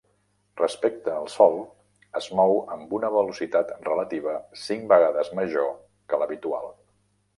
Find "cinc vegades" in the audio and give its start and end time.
4.63-5.31